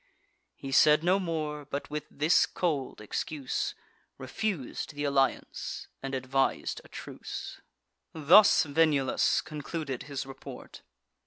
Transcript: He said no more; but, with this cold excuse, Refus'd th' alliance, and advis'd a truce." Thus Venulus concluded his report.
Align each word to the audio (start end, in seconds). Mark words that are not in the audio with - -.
He 0.55 0.71
said 0.71 1.03
no 1.03 1.19
more; 1.19 1.63
but, 1.63 1.91
with 1.91 2.05
this 2.09 2.47
cold 2.47 3.01
excuse, 3.01 3.75
Refus'd 4.17 4.89
th' 4.89 5.03
alliance, 5.03 5.89
and 6.01 6.15
advis'd 6.15 6.81
a 6.83 6.87
truce." 6.87 7.61
Thus 8.11 8.63
Venulus 8.63 9.41
concluded 9.43 10.01
his 10.01 10.25
report. 10.25 10.81